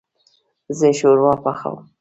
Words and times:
زه 0.77 0.87
شوروا 0.99 1.33
پخوم 1.43 1.79